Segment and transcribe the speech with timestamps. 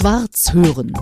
[0.00, 0.94] Schwarz hören.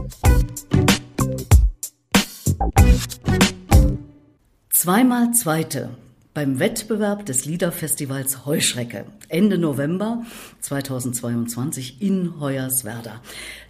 [4.70, 5.90] Zweimal Zweite
[6.34, 10.24] beim Wettbewerb des Liederfestivals Heuschrecke Ende November
[10.62, 13.20] 2022 in Hoyerswerda.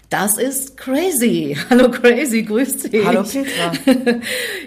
[0.09, 1.59] Das ist crazy.
[1.69, 3.05] Hallo crazy, grüß dich.
[3.05, 3.73] Hallo Petra.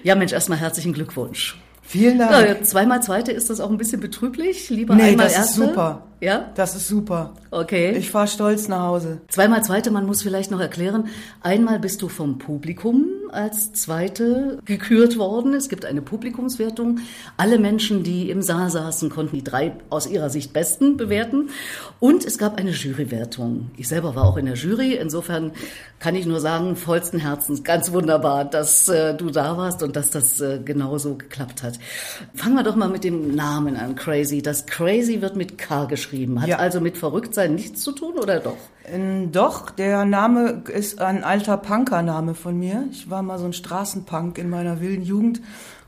[0.03, 1.57] ja Mensch, erstmal herzlichen Glückwunsch.
[1.81, 2.47] Vielen Dank.
[2.47, 4.69] Ja, zweimal Zweite, ist das auch ein bisschen betrüblich?
[4.69, 5.63] Lieber nee, einmal das Erste?
[5.63, 6.10] ist super.
[6.21, 6.51] Ja?
[6.53, 7.33] Das ist super.
[7.49, 7.97] Okay.
[7.97, 9.21] Ich fahre stolz nach Hause.
[9.27, 11.07] Zweimal Zweite, man muss vielleicht noch erklären.
[11.41, 15.53] Einmal bist du vom Publikum als Zweite gekürt worden.
[15.53, 16.99] Es gibt eine Publikumswertung.
[17.37, 21.49] Alle Menschen, die im Saal saßen, konnten die drei aus ihrer Sicht Besten bewerten.
[21.99, 23.71] Und es gab eine Jurywertung.
[23.77, 24.93] Ich selber war auch in der Jury.
[24.93, 25.51] Insofern
[25.99, 30.09] kann ich nur sagen, vollsten Herzens, ganz wunderbar, dass äh, du da warst und dass
[30.09, 31.79] das äh, genauso geklappt hat.
[32.33, 34.41] Fangen wir doch mal mit dem Namen an, Crazy.
[34.41, 36.10] Das Crazy wird mit K geschrieben.
[36.39, 36.57] Hat Ja.
[36.57, 38.57] also mit Verrücktsein nichts zu tun oder doch?
[38.85, 42.85] Ähm, Doch, der Name ist ein alter Punker-Name von mir.
[42.91, 45.41] Ich war mal so ein Straßenpunk in meiner wilden Jugend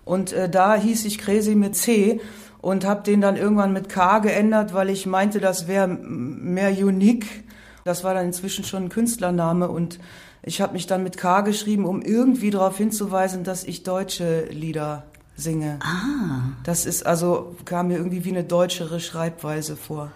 [0.05, 2.19] und äh, da hieß ich Crazy mit C
[2.61, 7.43] und habe den dann irgendwann mit K geändert, weil ich meinte, das wäre mehr unique.
[7.83, 9.99] Das war dann inzwischen schon ein Künstlername und
[10.41, 15.03] ich habe mich dann mit K geschrieben, um irgendwie darauf hinzuweisen, dass ich deutsche Lieder
[15.35, 15.79] singe.
[15.81, 16.51] Ah.
[16.63, 20.11] Das ist also kam mir irgendwie wie eine deutschere Schreibweise vor.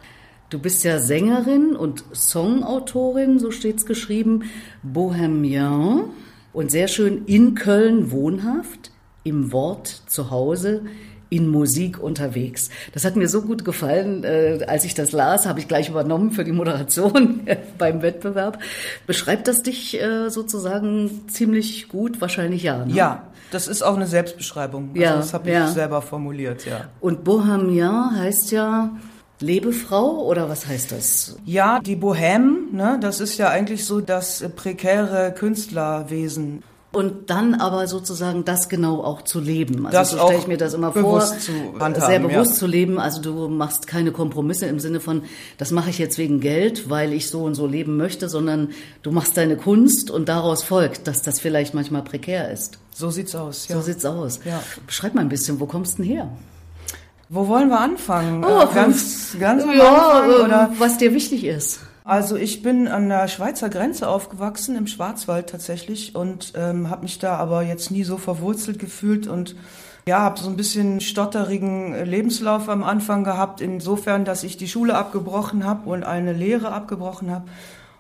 [0.49, 4.43] Du bist ja Sängerin und Songautorin, so steht's geschrieben,
[4.81, 6.05] Bohemien
[6.53, 8.91] und sehr schön in Köln wohnhaft,
[9.23, 10.83] im Wort zu Hause,
[11.29, 12.69] in Musik unterwegs.
[12.93, 16.31] Das hat mir so gut gefallen, äh, als ich das las, habe ich gleich übernommen
[16.31, 17.41] für die Moderation
[17.77, 18.59] beim Wettbewerb.
[19.05, 22.21] Beschreibt das dich äh, sozusagen ziemlich gut?
[22.21, 22.85] Wahrscheinlich ja.
[22.85, 22.93] Ne?
[22.93, 24.89] Ja, das ist auch eine Selbstbeschreibung.
[24.89, 25.67] Also Ja, das habe ich ja.
[25.67, 26.89] selber formuliert, ja.
[26.99, 28.91] Und Bohemien heißt ja
[29.39, 31.37] Lebefrau oder was heißt das?
[31.45, 36.63] Ja, die Bohème, ne, das ist ja eigentlich so das prekäre Künstlerwesen.
[36.93, 39.85] Und dann aber sozusagen das genau auch zu leben.
[39.85, 41.21] Also Das so stelle ich mir das immer vor,
[41.79, 42.57] handhaben, sehr bewusst ja.
[42.59, 42.97] zu leben.
[42.97, 45.23] Also du machst keine Kompromisse im Sinne von,
[45.57, 48.69] das mache ich jetzt wegen Geld, weil ich so und so leben möchte, sondern
[49.03, 52.79] du machst deine Kunst und daraus folgt, dass das vielleicht manchmal prekär ist.
[52.93, 53.75] So sieht's aus, ja.
[53.75, 54.39] So sieht's aus.
[54.45, 54.63] Ja.
[54.87, 56.29] Beschreib mal ein bisschen, wo kommst du denn her?
[57.29, 58.43] Wo wollen wir anfangen?
[58.43, 60.71] Oh, Äh, ganz, ganz ja, Anfang, äh, oder?
[60.79, 61.81] was dir wichtig ist.
[62.07, 67.19] Also ich bin an der Schweizer Grenze aufgewachsen, im Schwarzwald tatsächlich, und ähm, habe mich
[67.19, 69.57] da aber jetzt nie so verwurzelt gefühlt und
[70.07, 74.69] ja, habe so ein bisschen stotterigen äh, Lebenslauf am Anfang gehabt, insofern, dass ich die
[74.69, 77.49] Schule abgebrochen habe und eine Lehre abgebrochen habe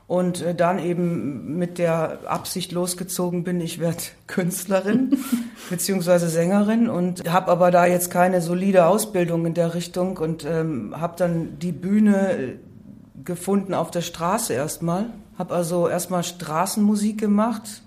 [0.07, 5.17] und äh, dann eben mit der Absicht losgezogen bin, ich werde Künstlerin
[5.69, 10.95] beziehungsweise Sängerin und habe aber da jetzt keine solide Ausbildung in der Richtung und ähm,
[10.97, 12.53] habe dann die Bühne äh,
[13.27, 15.05] gefunden auf der Straße erstmal.
[15.37, 17.83] Habe also erstmal Straßenmusik gemacht,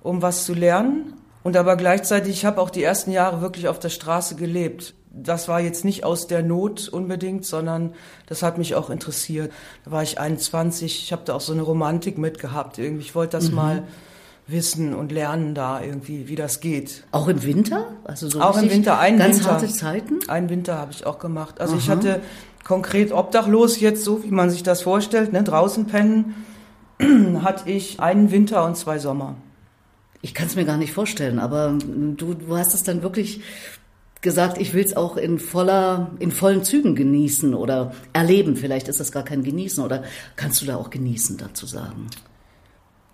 [0.00, 1.14] um was zu lernen.
[1.42, 4.94] Und aber gleichzeitig, ich habe auch die ersten Jahre wirklich auf der Straße gelebt.
[5.10, 7.94] Das war jetzt nicht aus der Not unbedingt, sondern
[8.26, 9.52] das hat mich auch interessiert.
[9.84, 12.78] Da war ich 21, ich habe da auch so eine Romantik mitgehabt.
[12.78, 13.84] Irgendwie, ich wollte das mal
[14.46, 17.04] wissen und lernen da irgendwie, wie das geht.
[17.12, 17.86] Auch im Winter?
[18.04, 19.52] Also so Auch im Winter, einen ganz Winter.
[19.52, 20.18] harte Zeiten?
[20.28, 21.60] Einen Winter habe ich auch gemacht.
[21.60, 22.20] Also ich hatte
[22.64, 26.34] konkret obdachlos jetzt, so wie man sich das vorstellt, ne, draußen pennen,
[27.42, 29.36] hatte ich einen Winter und zwei Sommer.
[30.22, 33.42] Ich kann es mir gar nicht vorstellen, aber du, du hast es dann wirklich
[34.22, 38.56] gesagt, ich will es auch in voller, in vollen Zügen genießen oder erleben.
[38.56, 40.02] Vielleicht ist das gar kein Genießen oder
[40.34, 42.06] kannst du da auch genießen dazu sagen?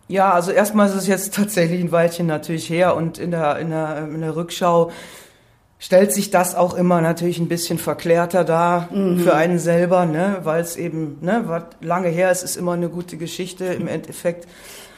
[0.06, 3.71] Ja, also erstmal ist es jetzt tatsächlich ein Weilchen natürlich her und in der, in
[3.71, 4.93] der, in der Rückschau
[5.80, 10.60] stellt sich das auch immer natürlich ein bisschen verklärter dar für einen selber, ne, weil
[10.60, 14.46] es eben, ne, was lange her ist, ist immer eine gute Geschichte im Endeffekt.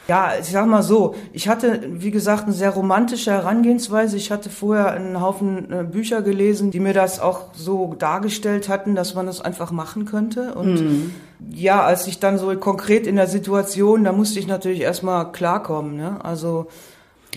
[0.08, 4.16] Ja, ich sag mal so, ich hatte, wie gesagt, eine sehr romantische Herangehensweise.
[4.16, 8.96] Ich hatte vorher einen Haufen äh, Bücher gelesen, die mir das auch so dargestellt hatten,
[8.96, 10.54] dass man das einfach machen könnte.
[10.54, 11.12] Und
[11.54, 15.96] ja, als ich dann so konkret in der Situation, da musste ich natürlich erstmal klarkommen,
[15.96, 16.18] ne?
[16.24, 16.66] Also,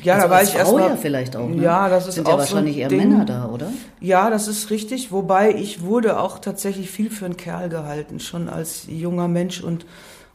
[0.03, 0.89] ja, also da war ich Frau erstmal.
[0.89, 1.47] ja vielleicht auch.
[1.47, 1.63] Ne?
[1.63, 3.09] Ja, das ist Sind auch ja so wahrscheinlich ein eher Ding.
[3.09, 3.71] Männer da, oder?
[3.99, 5.11] Ja, das ist richtig.
[5.11, 9.85] Wobei ich wurde auch tatsächlich viel für einen Kerl gehalten, schon als junger Mensch und,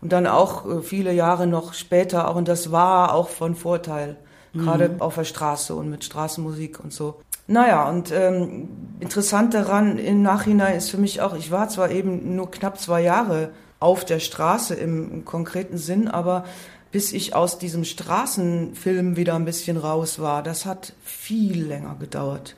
[0.01, 2.37] und dann auch äh, viele Jahre noch später auch.
[2.37, 4.17] Und das war auch von Vorteil,
[4.53, 7.21] gerade auf der Straße und mit Straßenmusik und so.
[7.47, 8.69] Naja, und ähm,
[9.01, 13.01] interessant daran im Nachhinein ist für mich auch, ich war zwar eben nur knapp zwei
[13.03, 16.45] Jahre auf der Straße im, im konkreten Sinn, aber
[16.93, 22.57] bis ich aus diesem Straßenfilm wieder ein bisschen raus war, das hat viel länger gedauert.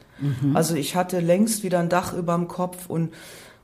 [0.55, 3.13] Also ich hatte längst wieder ein Dach überm Kopf und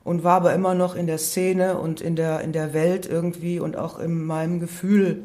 [0.05, 3.61] und war aber immer noch in der Szene und in der in der Welt irgendwie
[3.61, 5.23] und auch in meinem Gefühl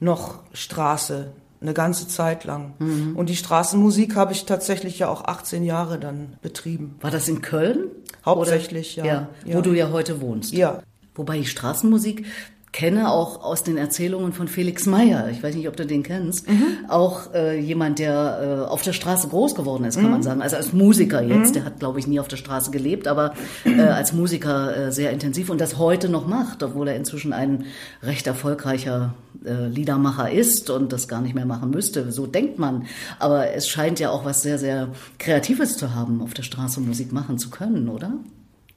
[0.00, 2.72] noch Straße, eine ganze Zeit lang.
[2.78, 3.14] Mhm.
[3.14, 6.96] Und die Straßenmusik habe ich tatsächlich ja auch 18 Jahre dann betrieben.
[7.00, 7.90] War das in Köln?
[8.24, 9.04] Hauptsächlich, ja.
[9.04, 9.28] ja.
[9.44, 9.60] Wo ja.
[9.60, 10.52] du ja heute wohnst.
[10.52, 10.82] Ja.
[11.14, 12.24] Wobei die Straßenmusik
[12.72, 16.48] kenne auch aus den Erzählungen von Felix Meyer, ich weiß nicht, ob du den kennst,
[16.48, 16.86] mhm.
[16.88, 20.10] auch äh, jemand, der äh, auf der Straße groß geworden ist, kann mhm.
[20.10, 20.40] man sagen.
[20.40, 21.54] Also als Musiker jetzt, mhm.
[21.54, 23.34] der hat, glaube ich, nie auf der Straße gelebt, aber
[23.66, 27.66] äh, als Musiker äh, sehr intensiv und das heute noch macht, obwohl er inzwischen ein
[28.02, 29.14] recht erfolgreicher
[29.44, 32.10] äh, Liedermacher ist und das gar nicht mehr machen müsste.
[32.10, 32.86] So denkt man.
[33.18, 37.12] Aber es scheint ja auch was sehr, sehr Kreatives zu haben, auf der Straße Musik
[37.12, 38.14] machen zu können, oder?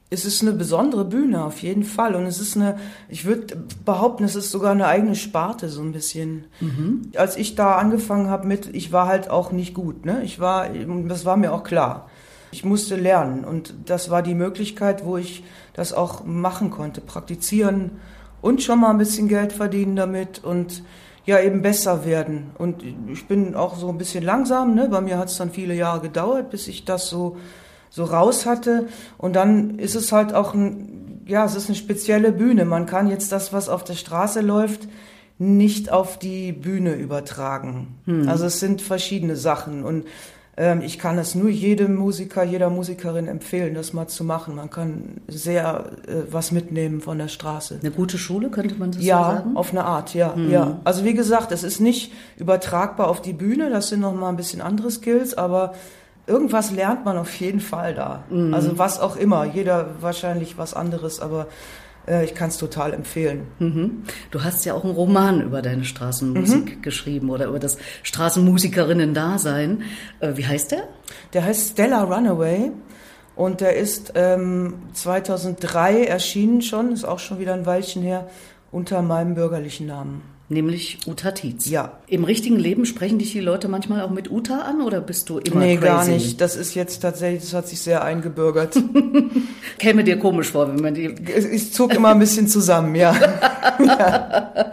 [0.08, 2.14] Es ist eine besondere Bühne, auf jeden Fall.
[2.14, 5.92] Und es ist eine, ich würde behaupten, es ist sogar eine eigene Sparte, so ein
[5.92, 6.44] bisschen.
[6.60, 7.10] Mhm.
[7.16, 10.22] Als ich da angefangen habe mit, ich war halt auch nicht gut, ne?
[10.22, 10.68] Ich war,
[11.08, 12.08] das war mir auch klar.
[12.52, 13.44] Ich musste lernen.
[13.44, 15.42] Und das war die Möglichkeit, wo ich
[15.74, 17.92] das auch machen konnte, praktizieren
[18.40, 20.84] und schon mal ein bisschen Geld verdienen damit und
[21.24, 22.52] ja, eben besser werden.
[22.56, 24.88] Und ich bin auch so ein bisschen langsam, ne?
[24.88, 27.36] Bei mir hat es dann viele Jahre gedauert, bis ich das so
[27.90, 28.88] so raus hatte.
[29.18, 32.64] Und dann ist es halt auch ein, ja, es ist eine spezielle Bühne.
[32.64, 34.88] Man kann jetzt das, was auf der Straße läuft,
[35.38, 37.98] nicht auf die Bühne übertragen.
[38.06, 38.28] Hm.
[38.28, 40.06] Also es sind verschiedene Sachen und
[40.56, 44.56] ähm, ich kann es nur jedem Musiker, jeder Musikerin empfehlen, das mal zu machen.
[44.56, 47.78] Man kann sehr äh, was mitnehmen von der Straße.
[47.82, 49.50] Eine gute Schule könnte man das ja, so sagen?
[49.52, 50.50] Ja, auf eine Art, ja, hm.
[50.50, 50.80] ja.
[50.84, 53.68] Also wie gesagt, es ist nicht übertragbar auf die Bühne.
[53.68, 55.74] Das sind noch mal ein bisschen andere Skills, aber
[56.26, 58.24] irgendwas lernt man auf jeden Fall da.
[58.30, 58.52] Mhm.
[58.52, 59.44] Also was auch immer.
[59.44, 61.48] Jeder wahrscheinlich was anderes, aber
[62.06, 63.46] äh, ich kann es total empfehlen.
[63.58, 64.02] Mhm.
[64.30, 66.82] Du hast ja auch einen Roman über deine Straßenmusik mhm.
[66.82, 69.82] geschrieben oder über das Straßenmusikerinnen-Dasein.
[70.20, 70.88] Äh, wie heißt der?
[71.32, 72.72] Der heißt Stella Runaway.
[73.34, 78.28] Und der ist ähm, 2003 erschienen schon, ist auch schon wieder ein Weilchen her,
[78.72, 80.22] unter meinem bürgerlichen Namen.
[80.48, 81.68] Nämlich Uta Tietz.
[81.68, 81.98] Ja.
[82.06, 85.38] Im richtigen Leben sprechen dich die Leute manchmal auch mit Uta an oder bist du
[85.38, 85.86] immer Nee, crazy?
[85.86, 86.40] gar nicht.
[86.40, 88.80] Das ist jetzt tatsächlich, das hat sich sehr eingebürgert.
[89.78, 91.06] Käme dir komisch vor, wenn man die...
[91.52, 93.16] Ich zog immer ein bisschen zusammen, ja.
[93.84, 94.70] ja.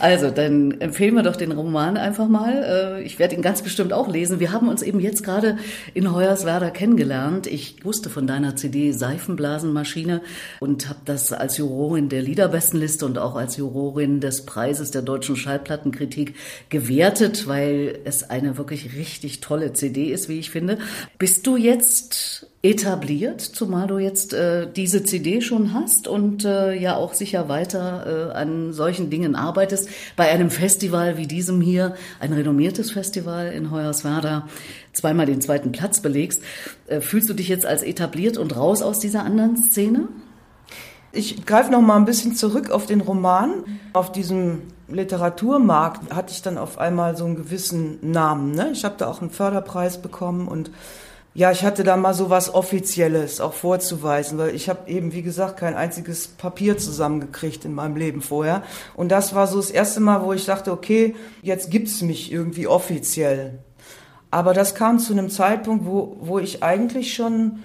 [0.00, 2.98] Also, dann empfehlen wir doch den Roman einfach mal.
[2.98, 4.38] Äh, ich werde ihn ganz bestimmt auch lesen.
[4.38, 5.58] Wir haben uns eben jetzt gerade
[5.94, 7.46] in Hoyerswerda kennengelernt.
[7.46, 10.22] Ich wusste von deiner CD Seifenblasenmaschine
[10.60, 15.36] und habe das als Jurorin der Liederbestenliste und auch als Jurorin des Preises der deutschen
[15.36, 16.34] Schallplattenkritik
[16.68, 20.78] gewertet, weil es eine wirklich richtig tolle CD ist, wie ich finde.
[21.18, 26.96] Bist du jetzt etabliert, zumal du jetzt äh, diese CD schon hast und äh, ja
[26.96, 29.87] auch sicher weiter äh, an solchen Dingen arbeitest.
[30.16, 34.48] Bei einem Festival wie diesem hier, ein renommiertes Festival in Hoyerswerda,
[34.92, 36.42] zweimal den zweiten Platz belegst,
[36.86, 40.08] äh, fühlst du dich jetzt als etabliert und raus aus dieser anderen Szene?
[41.10, 43.64] Ich greife noch mal ein bisschen zurück auf den Roman.
[43.94, 48.52] Auf diesem Literaturmarkt hatte ich dann auf einmal so einen gewissen Namen.
[48.52, 48.70] Ne?
[48.72, 50.70] Ich habe da auch einen Förderpreis bekommen und
[51.38, 55.22] ja, ich hatte da mal so was Offizielles auch vorzuweisen, weil ich habe eben, wie
[55.22, 58.64] gesagt, kein einziges Papier zusammengekriegt in meinem Leben vorher.
[58.96, 62.66] Und das war so das erste Mal, wo ich dachte, okay, jetzt gibt's mich irgendwie
[62.66, 63.60] offiziell.
[64.32, 67.60] Aber das kam zu einem Zeitpunkt, wo, wo ich eigentlich schon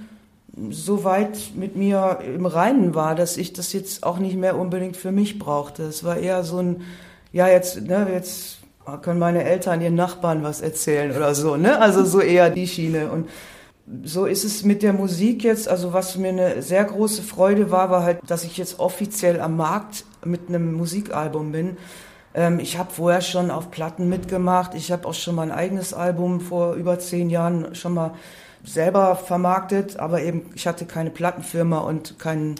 [0.69, 4.97] so weit mit mir im Reinen war, dass ich das jetzt auch nicht mehr unbedingt
[4.97, 5.81] für mich brauchte.
[5.81, 6.83] Es war eher so ein,
[7.31, 8.59] ja, jetzt, ne, jetzt
[9.01, 11.79] können meine Eltern ihren Nachbarn was erzählen oder so, ne?
[11.79, 13.09] Also so eher die Schiene.
[13.09, 13.29] Und
[14.03, 15.67] so ist es mit der Musik jetzt.
[15.67, 19.57] Also was mir eine sehr große Freude war, war halt, dass ich jetzt offiziell am
[19.57, 21.77] Markt mit einem Musikalbum bin.
[22.33, 24.73] Ähm, ich habe vorher schon auf Platten mitgemacht.
[24.75, 28.13] Ich habe auch schon mal ein eigenes Album vor über zehn Jahren schon mal
[28.63, 32.55] selber vermarktet, aber eben ich hatte keine Plattenfirma und keinen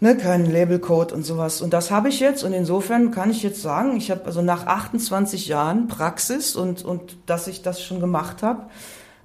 [0.00, 1.60] ne, keinen Labelcode und sowas.
[1.60, 4.66] Und das habe ich jetzt und insofern kann ich jetzt sagen, ich habe also nach
[4.66, 8.62] 28 Jahren Praxis und, und dass ich das schon gemacht habe,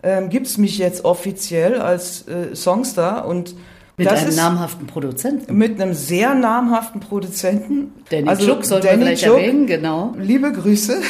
[0.04, 3.56] ähm, gibt es mich jetzt offiziell als äh, Songster und
[4.00, 5.58] mit einem namhaften Produzenten.
[5.58, 7.92] Mit einem sehr namhaften Produzenten.
[8.10, 10.14] Danny also Chuck soll man gleich Chuck, erwähnen, genau.
[10.18, 11.02] Liebe Grüße.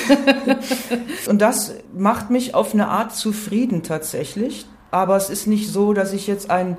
[1.28, 4.66] und das macht mich auf eine Art zufrieden tatsächlich.
[4.90, 6.78] Aber es ist nicht so, dass ich jetzt ein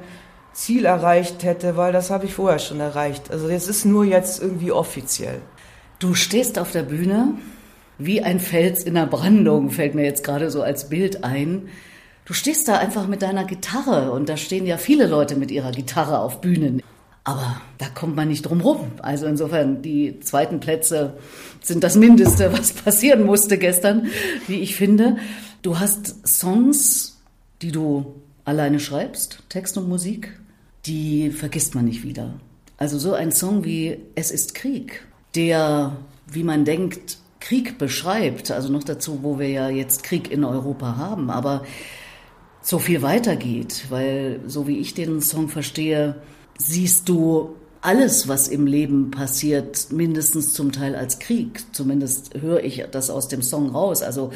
[0.52, 3.30] Ziel erreicht hätte, weil das habe ich vorher schon erreicht.
[3.30, 5.40] Also es ist nur jetzt irgendwie offiziell.
[6.00, 7.34] Du stehst auf der Bühne
[7.98, 11.68] wie ein Fels in der Brandung, fällt mir jetzt gerade so als Bild ein.
[12.30, 15.72] Du stehst da einfach mit deiner Gitarre und da stehen ja viele Leute mit ihrer
[15.72, 16.80] Gitarre auf Bühnen.
[17.24, 18.92] Aber da kommt man nicht drum rum.
[19.02, 21.14] Also insofern, die zweiten Plätze
[21.60, 24.06] sind das Mindeste, was passieren musste gestern,
[24.46, 25.16] wie ich finde.
[25.62, 27.18] Du hast Songs,
[27.62, 30.38] die du alleine schreibst, Text und Musik,
[30.86, 32.34] die vergisst man nicht wieder.
[32.76, 35.96] Also so ein Song wie Es ist Krieg, der,
[36.28, 40.96] wie man denkt, Krieg beschreibt, also noch dazu, wo wir ja jetzt Krieg in Europa
[40.96, 41.64] haben, aber
[42.62, 46.16] so viel weitergeht, weil so wie ich den Song verstehe,
[46.58, 51.62] siehst du alles, was im Leben passiert, mindestens zum Teil als Krieg.
[51.72, 54.02] Zumindest höre ich das aus dem Song raus.
[54.02, 54.32] Also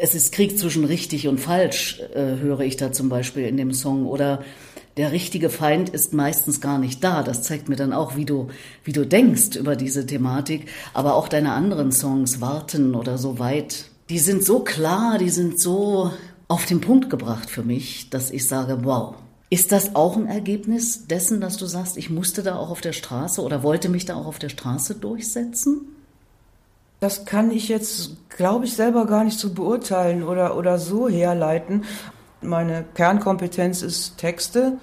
[0.00, 3.72] es ist Krieg zwischen richtig und falsch, äh, höre ich da zum Beispiel in dem
[3.72, 4.06] Song.
[4.06, 4.44] Oder
[4.98, 7.22] der richtige Feind ist meistens gar nicht da.
[7.22, 8.48] Das zeigt mir dann auch, wie du,
[8.84, 10.66] wie du denkst über diese Thematik.
[10.92, 15.58] Aber auch deine anderen Songs, Warten oder so weit, die sind so klar, die sind
[15.58, 16.12] so
[16.48, 19.14] auf den Punkt gebracht für mich, dass ich sage, wow.
[19.48, 22.92] Ist das auch ein Ergebnis dessen, dass du sagst, ich musste da auch auf der
[22.92, 25.82] Straße oder wollte mich da auch auf der Straße durchsetzen?
[26.98, 31.84] Das kann ich jetzt, glaube ich, selber gar nicht so beurteilen oder, oder so herleiten.
[32.40, 34.78] Meine Kernkompetenz ist Texte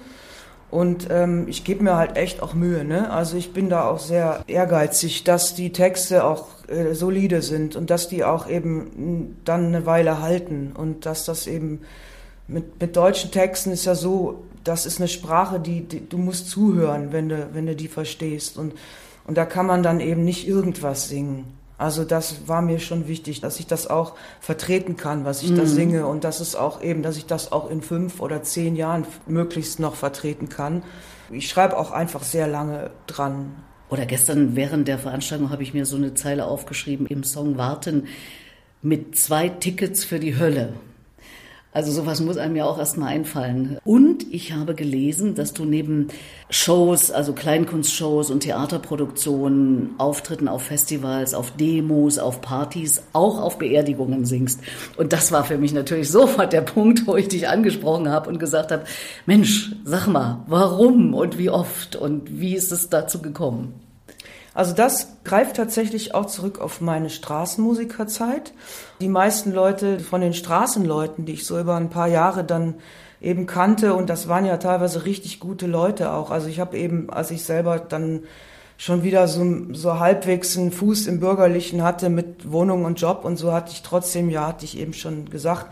[0.74, 2.84] und ähm, ich gebe mir halt echt auch Mühe.
[2.84, 3.12] Ne?
[3.12, 7.92] Also ich bin da auch sehr ehrgeizig, dass die Texte auch äh, solide sind und
[7.92, 11.82] dass die auch eben dann eine Weile halten und dass das eben
[12.48, 16.50] mit, mit deutschen Texten ist ja so, das ist eine Sprache, die, die du musst
[16.50, 18.74] zuhören, wenn du, wenn du die verstehst und,
[19.28, 21.46] und da kann man dann eben nicht irgendwas singen.
[21.78, 25.58] Also das war mir schon wichtig, dass ich das auch vertreten kann, was ich mhm.
[25.58, 28.76] da singe und dass es auch eben, dass ich das auch in fünf oder zehn
[28.76, 30.84] Jahren möglichst noch vertreten kann.
[31.32, 33.56] Ich schreibe auch einfach sehr lange dran.
[33.90, 38.08] Oder gestern während der Veranstaltung habe ich mir so eine Zeile aufgeschrieben im Song Warten
[38.82, 40.74] mit zwei Tickets für die Hölle.
[41.74, 43.80] Also sowas muss einem ja auch erstmal einfallen.
[43.84, 46.10] Und ich habe gelesen, dass du neben
[46.52, 54.26] Shows, also Kleinkunstshows und Theaterproduktionen, Auftritten auf Festivals, auf Demos, auf Partys, auch auf Beerdigungen
[54.26, 54.60] singst.
[54.98, 58.40] Und das war für mich natürlich sofort der Punkt, wo ich dich angesprochen habe und
[58.40, 58.84] gesagt habe,
[59.26, 63.83] Mensch, sag mal, warum und wie oft und wie ist es dazu gekommen?
[64.54, 68.54] Also das greift tatsächlich auch zurück auf meine Straßenmusikerzeit.
[69.02, 72.76] Die meisten Leute von den Straßenleuten, die ich so über ein paar Jahre dann
[73.20, 76.30] eben kannte, und das waren ja teilweise richtig gute Leute auch.
[76.30, 78.24] Also ich habe eben, als ich selber dann
[78.78, 83.38] schon wieder so, so halbwegs einen Fuß im Bürgerlichen hatte mit Wohnung und Job und
[83.38, 85.68] so hatte ich trotzdem, ja, hatte ich eben schon gesagt,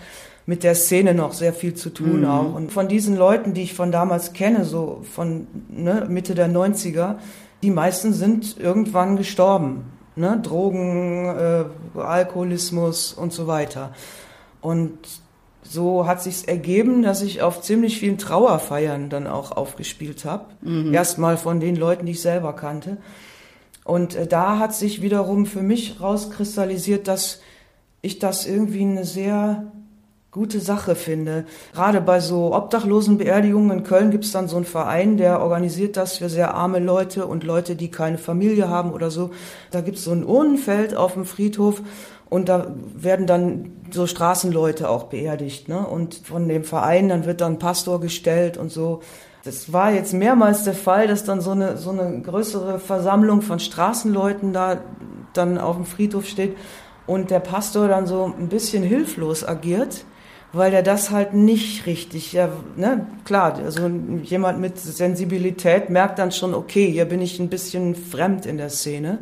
[0.45, 2.25] mit der Szene noch sehr viel zu tun mhm.
[2.25, 2.55] auch.
[2.55, 7.15] Und von diesen Leuten, die ich von damals kenne, so von ne, Mitte der 90er,
[7.63, 9.85] die meisten sind irgendwann gestorben.
[10.15, 10.39] Ne?
[10.41, 13.93] Drogen, äh, Alkoholismus und so weiter.
[14.61, 14.97] Und
[15.63, 20.45] so hat sich's ergeben, dass ich auf ziemlich vielen Trauerfeiern dann auch aufgespielt habe.
[20.61, 20.93] Mhm.
[20.93, 22.97] Erstmal von den Leuten, die ich selber kannte.
[23.83, 27.41] Und äh, da hat sich wiederum für mich rauskristallisiert, dass
[28.01, 29.71] ich das irgendwie eine sehr
[30.31, 31.43] gute Sache finde.
[31.73, 36.19] Gerade bei so Obdachlosenbeerdigungen in Köln gibt es dann so einen Verein, der organisiert das
[36.19, 39.31] für sehr arme Leute und Leute, die keine Familie haben oder so.
[39.71, 41.81] Da gibt es so ein Urnenfeld auf dem Friedhof
[42.29, 45.67] und da werden dann so Straßenleute auch beerdigt.
[45.67, 45.85] Ne?
[45.85, 49.01] Und von dem Verein, dann wird dann Pastor gestellt und so.
[49.43, 53.59] Das war jetzt mehrmals der Fall, dass dann so eine, so eine größere Versammlung von
[53.59, 54.77] Straßenleuten da
[55.33, 56.55] dann auf dem Friedhof steht
[57.05, 60.05] und der Pastor dann so ein bisschen hilflos agiert
[60.53, 63.89] weil er das halt nicht richtig, ja, ne, klar, also
[64.23, 68.69] jemand mit Sensibilität merkt dann schon, okay, hier bin ich ein bisschen fremd in der
[68.69, 69.19] Szene.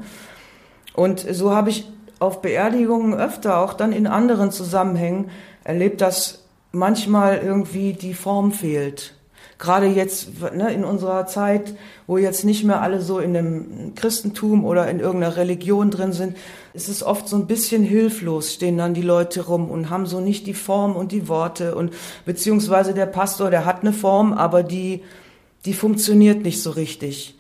[0.94, 1.88] Und so habe ich
[2.20, 5.30] auf Beerdigungen öfter, auch dann in anderen Zusammenhängen,
[5.64, 9.14] erlebt, dass manchmal irgendwie die Form fehlt
[9.60, 11.76] gerade jetzt ne, in unserer Zeit,
[12.08, 16.38] wo jetzt nicht mehr alle so in dem Christentum oder in irgendeiner Religion drin sind,
[16.74, 20.22] ist es oft so ein bisschen hilflos, stehen dann die Leute rum und haben so
[20.22, 21.94] nicht die Form und die Worte und
[22.26, 25.04] beziehungsweise der Pastor, der hat eine Form, aber die,
[25.66, 27.38] die funktioniert nicht so richtig.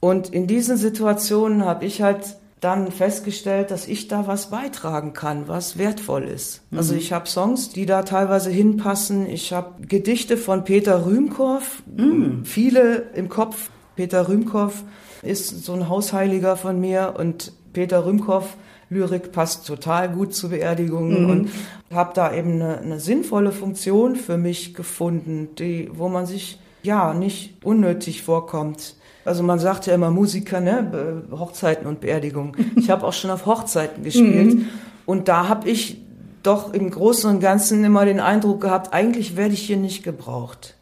[0.00, 5.46] Und in diesen Situationen habe ich halt dann festgestellt, dass ich da was beitragen kann,
[5.46, 6.62] was wertvoll ist.
[6.70, 6.78] Also mhm.
[6.78, 9.28] Also ich habe Songs, die da teilweise hinpassen.
[9.28, 12.44] Ich habe Gedichte von Peter Rühmkorff, mhm.
[12.44, 13.70] viele im Kopf.
[13.96, 14.84] Peter Rühmkorff
[15.22, 18.56] ist so ein Hausheiliger von mir und Peter Rühmkorff
[18.90, 21.30] Lyrik passt total gut zu Beerdigungen mhm.
[21.30, 21.50] und
[21.92, 27.12] habe da eben eine, eine sinnvolle Funktion für mich gefunden, die, wo man sich ja
[27.12, 28.94] nicht unnötig vorkommt.
[29.28, 31.22] Also man sagt ja immer Musiker, ne?
[31.30, 32.56] Hochzeiten und Beerdigungen.
[32.76, 34.68] Ich habe auch schon auf Hochzeiten gespielt mhm.
[35.04, 36.00] und da habe ich
[36.42, 40.76] doch im Großen und Ganzen immer den Eindruck gehabt, eigentlich werde ich hier nicht gebraucht.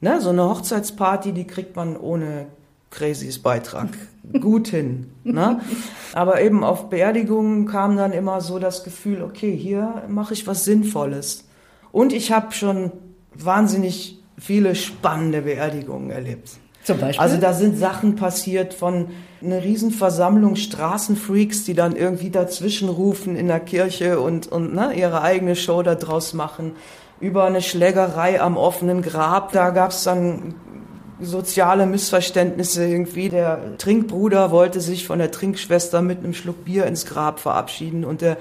[0.00, 0.20] Ne?
[0.20, 2.46] So eine Hochzeitsparty, die kriegt man ohne
[2.90, 3.88] Crazys Beitrag
[4.40, 5.10] gut hin.
[5.24, 5.60] Ne?
[6.12, 10.64] Aber eben auf Beerdigungen kam dann immer so das Gefühl, okay, hier mache ich was
[10.64, 11.44] Sinnvolles.
[11.90, 12.92] Und ich habe schon
[13.34, 16.50] wahnsinnig viele spannende Beerdigungen erlebt.
[16.84, 17.20] Zum Beispiel?
[17.20, 19.08] Also da sind Sachen passiert von
[19.42, 25.22] einer Riesenversammlung Straßenfreaks, die dann irgendwie dazwischen rufen in der Kirche und, und ne, ihre
[25.22, 26.72] eigene Show da draus machen.
[27.20, 30.54] Über eine Schlägerei am offenen Grab, da gab's dann
[31.20, 33.28] soziale Missverständnisse irgendwie.
[33.28, 38.22] Der Trinkbruder wollte sich von der Trinkschwester mit einem Schluck Bier ins Grab verabschieden und
[38.22, 38.38] der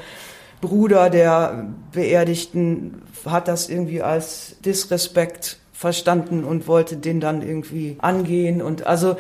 [0.62, 8.62] Bruder der Beerdigten hat das irgendwie als Disrespekt verstanden und wollte den dann irgendwie angehen
[8.62, 9.16] und also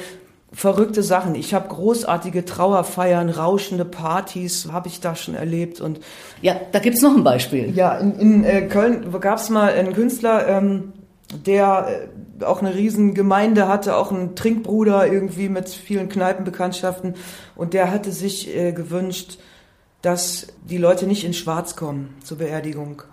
[0.51, 1.33] verrückte Sachen.
[1.35, 6.01] Ich habe großartige Trauerfeiern, rauschende Partys, habe ich da schon erlebt und
[6.41, 7.73] ja, da gibt's noch ein Beispiel.
[7.73, 10.91] Ja, in, in äh, Köln gab's mal einen Künstler, ähm,
[11.45, 12.09] der
[12.41, 17.15] äh, auch eine riesen Gemeinde hatte, auch einen Trinkbruder irgendwie mit vielen Kneipenbekanntschaften
[17.55, 19.39] und der hatte sich äh, gewünscht,
[20.01, 23.03] dass die Leute nicht in Schwarz kommen zur Beerdigung.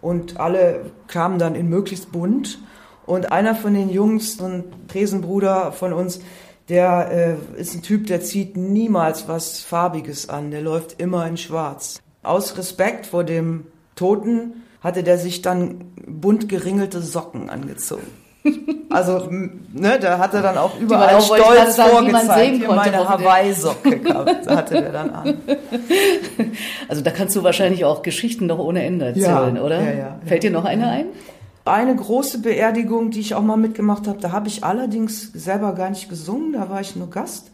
[0.00, 2.60] Und alle kamen dann in möglichst bunt.
[3.06, 6.20] Und einer von den Jungs, so ein Tresenbruder von uns,
[6.68, 10.50] der äh, ist ein Typ, der zieht niemals was Farbiges an.
[10.50, 12.00] Der läuft immer in Schwarz.
[12.22, 18.06] Aus Respekt vor dem Toten hatte der sich dann bunt geringelte Socken angezogen.
[18.90, 24.00] Also, ne, da hat er dann auch überall auch, stolz vorgezeigt, hier meine Hawaii-Socke
[24.46, 25.34] hatte der dann an.
[26.86, 29.82] Also da kannst du wahrscheinlich auch Geschichten noch ohne Ende erzählen, ja, oder?
[29.82, 31.06] Ja, ja, Fällt dir noch eine ein?
[31.64, 35.88] Eine große Beerdigung, die ich auch mal mitgemacht habe, da habe ich allerdings selber gar
[35.88, 37.50] nicht gesungen, da war ich nur Gast.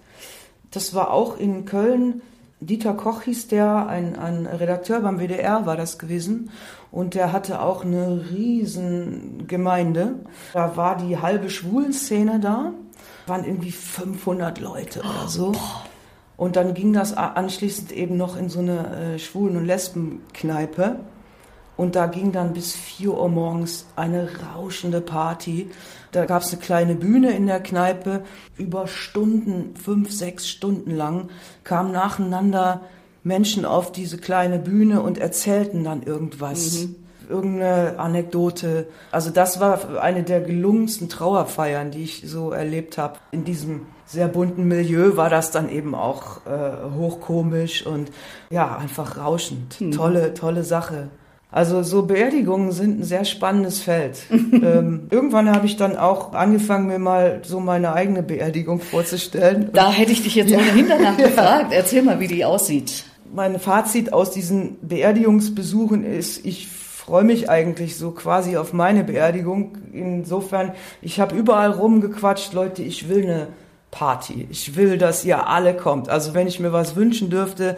[0.72, 2.22] Das war auch in Köln.
[2.58, 6.50] Dieter Koch hieß der, ein, ein Redakteur beim WDR war das gewesen.
[6.90, 10.16] Und der hatte auch eine riesen Gemeinde.
[10.52, 12.72] Da war die halbe Schwulenszene da.
[13.26, 15.52] Waren irgendwie 500 Leute oder so.
[16.36, 20.96] Und dann ging das anschließend eben noch in so eine äh, Schwulen- und Lesbenkneipe.
[21.80, 25.70] Und da ging dann bis 4 Uhr morgens eine rauschende Party.
[26.12, 28.22] Da gab es eine kleine Bühne in der Kneipe.
[28.58, 31.30] Über Stunden, fünf, sechs Stunden lang
[31.64, 32.82] kamen nacheinander
[33.22, 36.80] Menschen auf diese kleine Bühne und erzählten dann irgendwas.
[36.80, 36.96] Mhm.
[37.30, 38.88] Irgendeine Anekdote.
[39.10, 43.20] Also das war eine der gelungensten Trauerfeiern, die ich so erlebt habe.
[43.30, 48.10] In diesem sehr bunten Milieu war das dann eben auch äh, hochkomisch und
[48.50, 49.80] ja, einfach rauschend.
[49.80, 49.92] Mhm.
[49.92, 51.08] Tolle, tolle Sache.
[51.52, 54.22] Also so Beerdigungen sind ein sehr spannendes Feld.
[54.30, 59.70] ähm, irgendwann habe ich dann auch angefangen, mir mal so meine eigene Beerdigung vorzustellen.
[59.72, 60.58] Da hätte ich dich jetzt ja.
[60.58, 61.72] ohnehin danach gefragt.
[61.72, 63.04] Erzähl mal, wie die aussieht.
[63.32, 69.78] Mein Fazit aus diesen Beerdigungsbesuchen ist, ich freue mich eigentlich so quasi auf meine Beerdigung.
[69.92, 73.48] Insofern, ich habe überall rumgequatscht, Leute, ich will eine
[73.90, 74.46] Party.
[74.50, 76.08] Ich will, dass ihr alle kommt.
[76.08, 77.76] Also wenn ich mir was wünschen dürfte,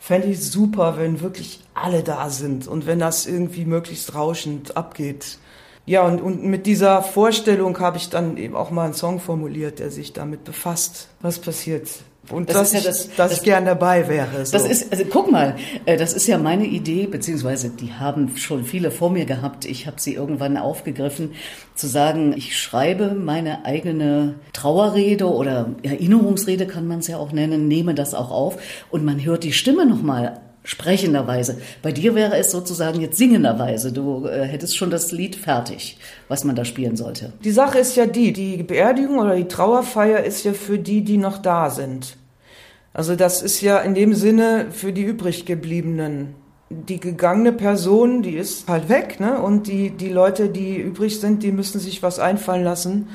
[0.00, 5.38] fände ich super, wenn wirklich alle da sind und wenn das irgendwie möglichst rauschend abgeht.
[5.86, 9.78] Ja, und, und mit dieser Vorstellung habe ich dann eben auch mal einen Song formuliert,
[9.78, 11.88] der sich damit befasst, was passiert,
[12.30, 14.44] und das dass, ja das, ich, dass das, ich gern dabei wäre.
[14.46, 14.52] So.
[14.52, 18.64] Das ist, also guck mal, äh, das ist ja meine Idee, beziehungsweise die haben schon
[18.64, 19.64] viele vor mir gehabt.
[19.64, 21.32] Ich habe sie irgendwann aufgegriffen,
[21.74, 27.68] zu sagen, ich schreibe meine eigene Trauerrede oder Erinnerungsrede kann man es ja auch nennen,
[27.68, 28.58] nehme das auch auf
[28.90, 31.58] und man hört die Stimme nochmal sprechenderweise.
[31.82, 33.92] Bei dir wäre es sozusagen jetzt singenderweise.
[33.92, 37.32] Du äh, hättest schon das Lied fertig, was man da spielen sollte.
[37.42, 41.16] Die Sache ist ja die, die Beerdigung oder die Trauerfeier ist ja für die, die
[41.16, 42.16] noch da sind.
[42.92, 46.34] Also das ist ja in dem Sinne für die übrig gebliebenen.
[46.70, 49.40] Die gegangene Person, die ist halt weg, ne?
[49.40, 53.08] Und die, die Leute, die übrig sind, die müssen sich was einfallen lassen.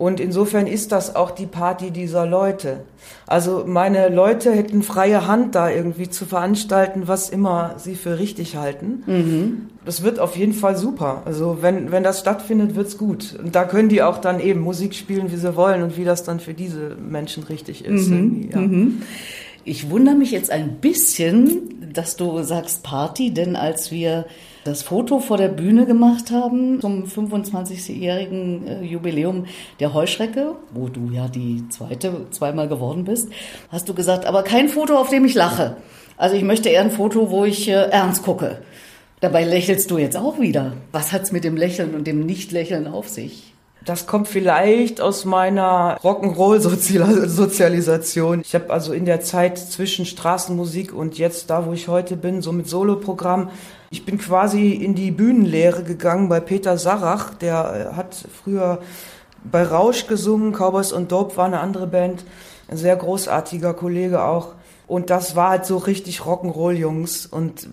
[0.00, 2.84] Und insofern ist das auch die Party dieser Leute.
[3.26, 8.56] Also meine Leute hätten freie Hand da irgendwie zu veranstalten, was immer sie für richtig
[8.56, 9.02] halten.
[9.04, 9.66] Mhm.
[9.84, 11.20] Das wird auf jeden Fall super.
[11.26, 13.38] Also wenn, wenn das stattfindet, wird's gut.
[13.44, 16.24] Und da können die auch dann eben Musik spielen, wie sie wollen und wie das
[16.24, 18.08] dann für diese Menschen richtig ist.
[18.08, 18.48] Mhm.
[18.50, 18.58] Ja.
[18.58, 19.02] Mhm.
[19.66, 24.24] Ich wundere mich jetzt ein bisschen, dass du sagst Party, denn als wir
[24.64, 29.46] das Foto vor der Bühne gemacht haben zum 25-jährigen äh, Jubiläum
[29.78, 33.30] der Heuschrecke, wo du ja die zweite zweimal geworden bist,
[33.70, 35.76] hast du gesagt, aber kein Foto, auf dem ich lache.
[36.16, 38.58] Also ich möchte eher ein Foto, wo ich äh, ernst gucke.
[39.20, 40.74] Dabei lächelst du jetzt auch wieder.
[40.92, 43.54] Was hat's mit dem Lächeln und dem Nichtlächeln auf sich?
[43.84, 48.42] Das kommt vielleicht aus meiner Rock'n'Roll-Sozialisation.
[48.42, 52.42] Ich habe also in der Zeit zwischen Straßenmusik und jetzt da, wo ich heute bin,
[52.42, 53.48] so mit Soloprogramm,
[53.92, 57.34] ich bin quasi in die Bühnenlehre gegangen bei Peter Sarach.
[57.34, 58.78] Der äh, hat früher
[59.50, 62.24] bei Rausch gesungen, Cowboys und Dope war eine andere Band.
[62.68, 64.54] Ein sehr großartiger Kollege auch.
[64.86, 67.26] Und das war halt so richtig Rock'n'Roll, Jungs.
[67.26, 67.68] Und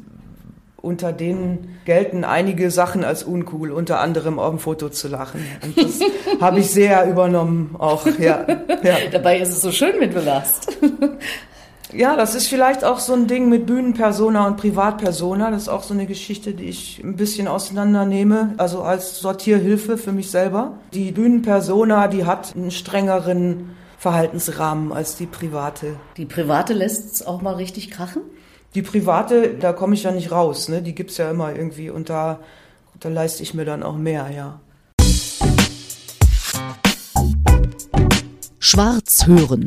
[0.88, 5.46] unter denen gelten einige Sachen als uncool, unter anderem auf dem Foto zu lachen.
[5.62, 6.00] Und das
[6.42, 8.46] habe ich sehr übernommen auch, ja,
[8.84, 8.96] ja.
[9.12, 10.78] Dabei ist es so schön, wenn du lachst.
[11.94, 15.52] Ja, das ist vielleicht auch so ein Ding mit Bühnenpersona und Privatpersona.
[15.52, 20.12] Das ist auch so eine Geschichte, die ich ein bisschen auseinandernehme, also als Sortierhilfe für
[20.12, 20.80] mich selber.
[20.94, 25.96] Die Bühnenpersona, die hat einen strengeren Verhaltensrahmen als die private.
[26.18, 28.22] Die private lässt es auch mal richtig krachen?
[28.78, 30.84] die private, da komme ich ja nicht raus, ne?
[30.84, 32.40] Die es ja immer irgendwie und da,
[33.00, 34.60] da leiste ich mir dann auch mehr, ja.
[38.60, 39.66] Schwarz hören.